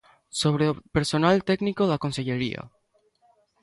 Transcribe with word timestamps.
Sobre 0.41 0.63
o 0.71 0.79
persoal 0.95 1.35
técnico 1.49 1.83
da 1.87 2.01
consellería. 2.03 2.61